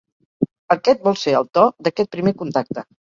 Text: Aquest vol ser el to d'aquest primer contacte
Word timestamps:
Aquest 0.75 1.05
vol 1.09 1.19
ser 1.25 1.33
el 1.41 1.47
to 1.59 1.67
d'aquest 1.89 2.11
primer 2.17 2.35
contacte 2.41 2.85